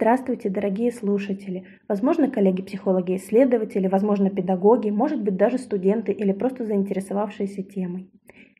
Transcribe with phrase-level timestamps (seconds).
[0.00, 1.66] Здравствуйте, дорогие слушатели!
[1.86, 8.08] Возможно, коллеги-психологи-исследователи, возможно, педагоги, может быть, даже студенты или просто заинтересовавшиеся темой.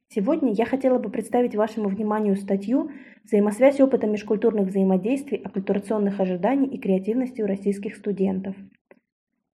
[0.08, 2.90] Сегодня я хотела бы представить вашему вниманию статью
[3.24, 8.54] «Взаимосвязь опыта межкультурных взаимодействий, оккультурационных ожиданий и креативности у российских студентов».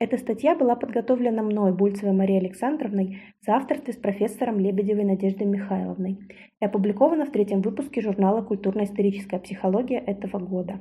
[0.01, 6.19] Эта статья была подготовлена мной, Бульцевой Марией Александровной, в соавторстве с профессором Лебедевой Надеждой Михайловной
[6.61, 10.81] и опубликована в третьем выпуске журнала «Культурно-историческая психология» этого года.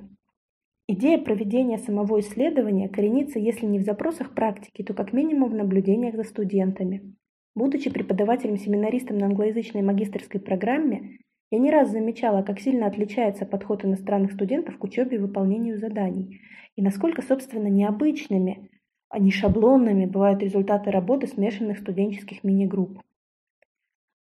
[0.87, 6.15] Идея проведения самого исследования коренится, если не в запросах практики, то как минимум в наблюдениях
[6.15, 7.15] за студентами.
[7.55, 11.17] Будучи преподавателем-семинаристом на англоязычной магистрской программе,
[11.49, 16.41] я не раз замечала, как сильно отличается подход иностранных студентов к учебе и выполнению заданий,
[16.75, 18.69] и насколько, собственно, необычными,
[19.09, 22.99] а не шаблонными бывают результаты работы смешанных студенческих мини-групп.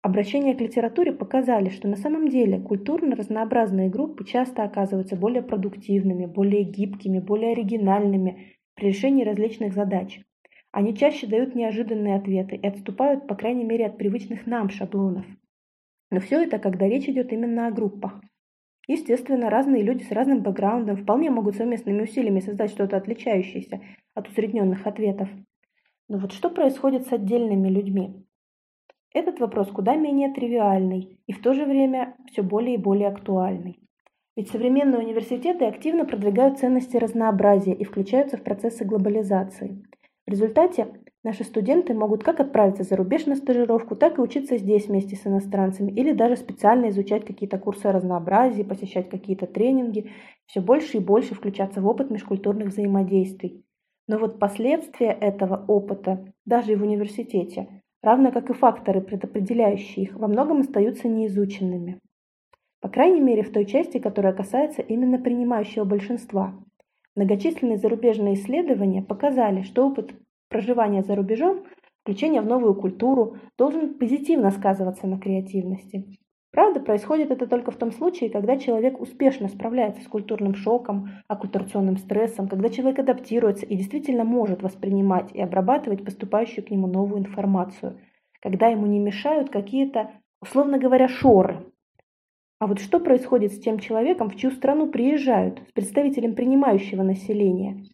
[0.01, 6.27] Обращения к литературе показали, что на самом деле культурно разнообразные группы часто оказываются более продуктивными,
[6.27, 10.21] более гибкими, более оригинальными при решении различных задач.
[10.71, 15.27] Они чаще дают неожиданные ответы и отступают, по крайней мере, от привычных нам шаблонов.
[16.11, 18.21] Но все это, когда речь идет именно о группах.
[18.87, 23.81] Естественно, разные люди с разным бэкграундом вполне могут совместными усилиями создать что-то отличающееся
[24.15, 25.29] от усредненных ответов.
[26.09, 28.28] Но вот что происходит с отдельными людьми?
[29.15, 33.81] Этот вопрос куда менее тривиальный и в то же время все более и более актуальный.
[34.37, 39.83] Ведь современные университеты активно продвигают ценности разнообразия и включаются в процессы глобализации.
[40.27, 40.89] В результате
[41.25, 45.27] наши студенты могут как отправиться за рубеж на стажировку, так и учиться здесь вместе с
[45.27, 50.13] иностранцами или даже специально изучать какие-то курсы разнообразия, посещать какие-то тренинги,
[50.45, 53.65] все больше и больше включаться в опыт межкультурных взаимодействий.
[54.07, 60.15] Но вот последствия этого опыта, даже и в университете, равно как и факторы, предопределяющие их,
[60.15, 62.01] во многом остаются неизученными.
[62.81, 66.55] По крайней мере, в той части, которая касается именно принимающего большинства.
[67.17, 70.15] Многочисленные зарубежные исследования показали, что опыт
[70.49, 71.65] проживания за рубежом,
[72.03, 76.19] включение в новую культуру, должен позитивно сказываться на креативности.
[76.51, 81.99] Правда, происходит это только в том случае, когда человек успешно справляется с культурным шоком, оккультурационным
[81.99, 88.01] стрессом, когда человек адаптируется и действительно может воспринимать и обрабатывать поступающую к нему новую информацию,
[88.41, 91.67] когда ему не мешают какие-то, условно говоря, шоры.
[92.61, 97.85] А вот что происходит с тем человеком, в чью страну приезжают, с представителем принимающего населения?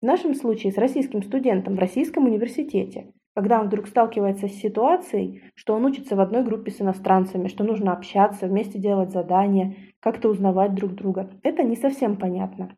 [0.00, 5.42] В нашем случае с российским студентом в российском университете– когда он вдруг сталкивается с ситуацией,
[5.54, 10.28] что он учится в одной группе с иностранцами, что нужно общаться, вместе делать задания, как-то
[10.28, 11.30] узнавать друг друга.
[11.42, 12.76] Это не совсем понятно.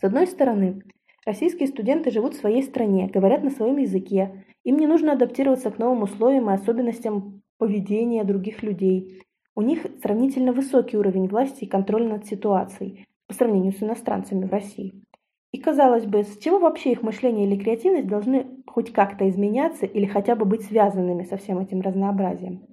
[0.00, 0.82] С одной стороны,
[1.26, 5.78] российские студенты живут в своей стране, говорят на своем языке, им не нужно адаптироваться к
[5.78, 9.22] новым условиям и особенностям поведения других людей.
[9.54, 14.50] У них сравнительно высокий уровень власти и контроля над ситуацией по сравнению с иностранцами в
[14.50, 15.04] России.
[15.52, 20.06] И казалось бы, с чего вообще их мышление или креативность должны хоть как-то изменяться или
[20.06, 22.66] хотя бы быть связанными со всем этим разнообразием?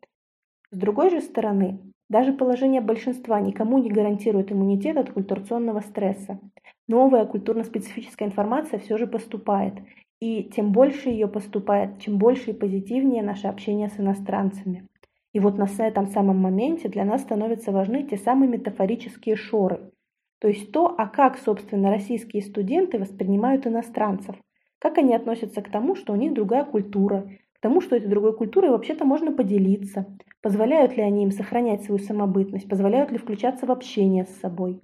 [0.71, 1.79] С другой же стороны,
[2.09, 6.39] даже положение большинства никому не гарантирует иммунитет от культурационного стресса.
[6.87, 9.75] Новая культурно-специфическая информация все же поступает,
[10.19, 14.87] и тем больше ее поступает, чем больше и позитивнее наше общение с иностранцами.
[15.33, 19.91] И вот на этом самом моменте для нас становятся важны те самые метафорические шоры–
[20.41, 24.35] то есть то, а как, собственно, российские студенты воспринимают иностранцев,
[24.81, 28.35] как они относятся к тому, что у них другая культура, к тому, что этой другой
[28.35, 30.07] культурой вообще-то можно поделиться,
[30.41, 34.81] позволяют ли они им сохранять свою самобытность, позволяют ли включаться в общение с собой.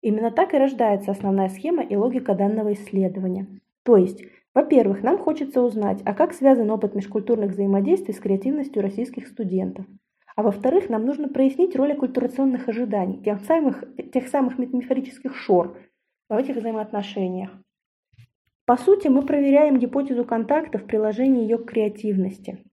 [0.00, 3.48] Именно так и рождается основная схема и логика данного исследования.
[3.82, 4.22] То есть,
[4.54, 9.86] во-первых, нам хочется узнать, а как связан опыт межкультурных взаимодействий с креативностью российских студентов–
[10.36, 15.78] а во-вторых, нам нужно прояснить роль оккультурационных ожиданий, тех самых, тех самых метафорических шор
[16.28, 17.50] в этих взаимоотношениях.
[18.66, 22.64] По сути, мы проверяем гипотезу контакта в приложении ее к креативности.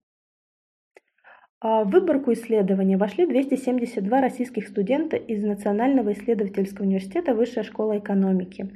[1.60, 8.72] А в выборку исследования вошли 272 российских студента из Национального исследовательского университета Высшая школа экономики.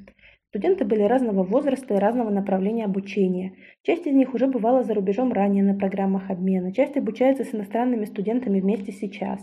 [0.49, 3.53] Студенты были разного возраста и разного направления обучения.
[3.83, 8.05] Часть из них уже бывала за рубежом ранее на программах обмена, часть обучается с иностранными
[8.05, 9.41] студентами вместе сейчас.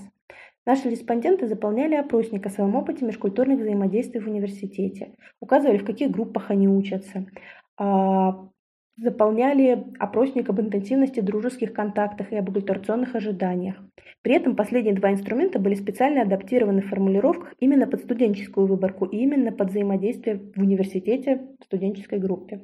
[0.64, 6.52] Наши респонденты заполняли опросник о своем опыте межкультурных взаимодействий в университете, указывали, в каких группах
[6.52, 7.26] они учатся,
[8.96, 13.76] заполняли опросник об интенсивности дружеских контактах и об оккультурационных ожиданиях.
[14.22, 19.16] При этом последние два инструмента были специально адаптированы в формулировках именно под студенческую выборку и
[19.16, 22.62] именно под взаимодействие в университете в студенческой группе.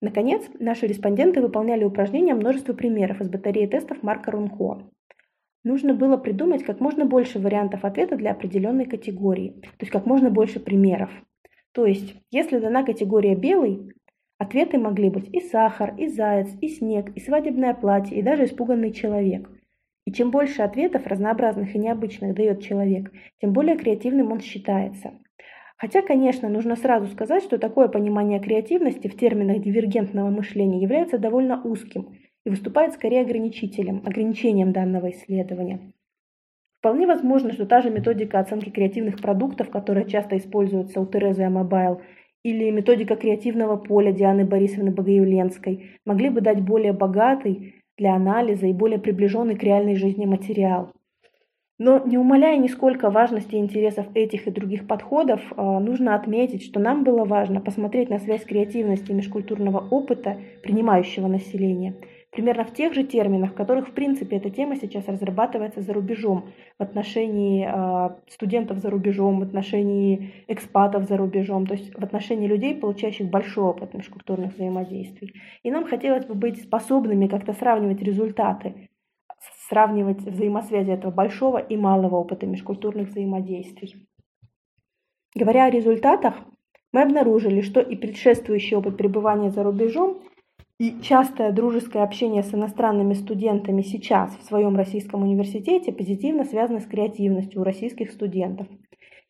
[0.00, 4.90] Наконец, наши респонденты выполняли упражнения множество примеров из батареи тестов Марка Рунхо.
[5.64, 10.30] Нужно было придумать как можно больше вариантов ответа для определенной категории, то есть как можно
[10.30, 11.10] больше примеров–
[11.72, 13.92] То есть, если дана категория белый,
[14.38, 18.92] ответы могли быть и сахар, и заяц, и снег, и свадебное платье, и даже испуганный
[18.92, 19.50] человек.
[20.06, 25.12] И чем больше ответов разнообразных и необычных дает человек, тем более креативным он считается.
[25.76, 31.62] Хотя, конечно, нужно сразу сказать, что такое понимание креативности в терминах дивергентного мышления является довольно
[31.62, 35.92] узким и выступает скорее ограничителем, ограничением данного исследования.
[36.78, 42.00] Вполне возможно, что та же методика оценки креативных продуктов, которая часто используется у Терезы Амабайл,
[42.42, 48.72] или методика креативного поля Дианы Борисовны Богоявленской могли бы дать более богатый для анализа и
[48.72, 50.92] более приближенный к реальной жизни материал.
[51.80, 56.80] Но не умаляя нисколько важности и интересов этих и других подходов, а, нужно отметить, что
[56.80, 61.94] нам было важно посмотреть на связь креативности межкультурного опыта принимающего населения
[62.30, 66.50] примерно в тех же терминах, в которых, в принципе, эта тема сейчас разрабатывается за рубежом,
[66.78, 72.46] в отношении э, студентов за рубежом, в отношении экспатов за рубежом, то есть в отношении
[72.46, 75.34] людей, получающих большой опыт межкультурных взаимодействий.
[75.62, 78.88] И нам хотелось бы быть способными как-то сравнивать результаты
[79.68, 84.08] сравнивать взаимосвязи этого большого и малого опыта межкультурных взаимодействий.
[85.34, 86.34] Говоря о результатах,
[86.92, 90.22] мы обнаружили, что и предшествующий опыт пребывания за рубежом,
[90.78, 96.86] и частое дружеское общение с иностранными студентами сейчас в своем российском университете позитивно связано с
[96.86, 98.68] креативностью у российских студентов.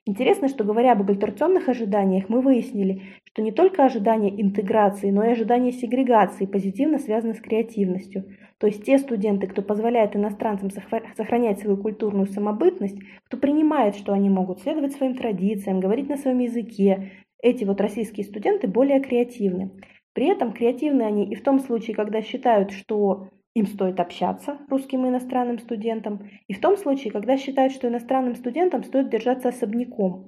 [0.05, 5.31] Интересно, что говоря об агглютрационных ожиданиях, мы выяснили, что не только ожидания интеграции, но и
[5.31, 8.25] ожидания сегрегации позитивно связаны с креативностью.
[8.59, 14.31] То есть те студенты, кто позволяет иностранцам сохранять свою культурную самобытность, кто принимает, что они
[14.31, 17.11] могут следовать своим традициям, говорить на своем языке,
[17.43, 19.71] эти вот российские студенты более креативны.
[20.19, 25.07] При этом креативны они и в том случае, когда считают, что им стоит общаться, русским
[25.07, 30.27] и иностранным студентам, и в том случае, когда считают, что иностранным студентам стоит держаться особняком.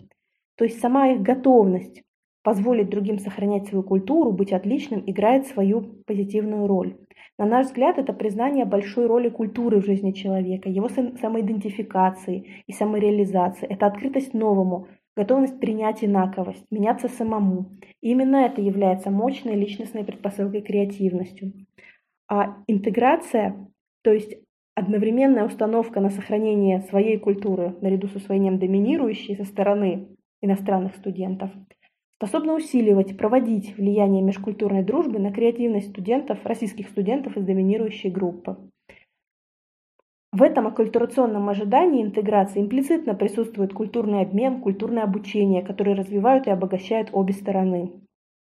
[0.57, 2.05] То есть сама их готовность
[2.45, 6.97] позволить другим сохранять свою культуру, быть отличным, играет свою позитивную роль.
[7.37, 13.67] На наш взгляд, это признание большой роли культуры в жизни человека, его самоидентификации и самореализации.
[13.67, 14.87] Это открытость новому,
[15.17, 17.79] готовность принять инаковость, меняться самому.
[18.01, 21.53] И именно это является мощной личностной предпосылкой креативностью.
[22.29, 23.69] А интеграция,
[24.03, 24.37] то есть
[24.75, 30.09] одновременная установка на сохранение своей культуры наряду с усвоением доминирующей со стороны
[30.41, 31.51] иностранных студентов,
[32.17, 38.57] способна усиливать, проводить влияние межкультурной дружбы на креативность студентов, российских студентов из доминирующей группы.
[40.33, 47.11] В этом оккультурационном ожидании интеграции имплицитно присутствует культурный обмен, культурное обучение, которые развивают и обогащают
[47.13, 47.93] обе стороны.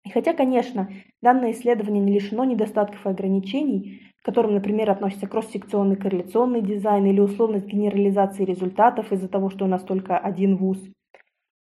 [0.04, 0.90] И хотя, конечно,
[1.22, 7.20] данное исследование не лишено недостатков и ограничений, к которым, например, относится кросс-секционный корреляционный дизайн или
[7.20, 10.78] условность генерализации результатов из-за того, что у нас только один вуз,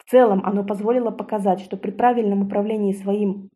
[0.05, 3.49] в целом оно позволило показать, что при правильном управлении своим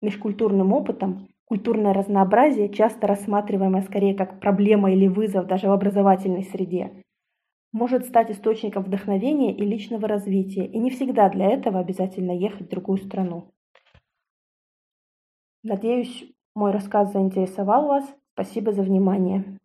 [0.00, 7.04] межкультурным опытом Культурное разнообразие, часто рассматриваемое скорее как проблема или вызов даже в образовательной среде,
[7.72, 12.70] может стать источником вдохновения и личного развития, и не всегда для этого обязательно ехать в
[12.70, 13.52] другую страну.
[15.62, 16.24] Надеюсь,
[16.56, 18.04] мой рассказ заинтересовал вас.
[18.32, 19.58] Спасибо за внимание.